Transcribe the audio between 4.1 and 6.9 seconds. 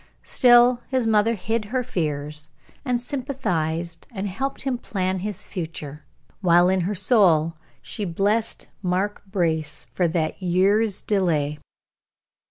and helped him plan his future, while in